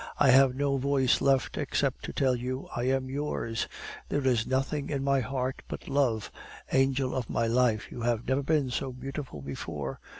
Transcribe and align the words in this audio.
"I 0.17 0.31
have 0.31 0.55
no 0.55 0.77
voice 0.77 1.21
left 1.21 1.59
except 1.59 2.03
to 2.05 2.11
tell 2.11 2.35
you, 2.35 2.67
'I 2.75 2.83
am 2.85 3.09
yours.' 3.11 3.67
There 4.09 4.25
is 4.25 4.47
nothing 4.47 4.89
in 4.89 5.03
my 5.03 5.19
heart 5.19 5.61
but 5.67 5.87
love. 5.87 6.31
Angel 6.71 7.13
of 7.13 7.29
my 7.29 7.45
life, 7.45 7.91
you 7.91 8.01
have 8.01 8.27
never 8.27 8.41
been 8.41 8.71
so 8.71 8.91
beautiful 8.91 9.43
before! 9.43 9.99